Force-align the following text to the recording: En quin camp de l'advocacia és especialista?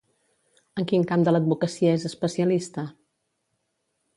En 0.83 0.87
quin 0.91 1.03
camp 1.11 1.27
de 1.27 1.33
l'advocacia 1.35 1.91
és 1.99 2.07
especialista? 2.11 2.87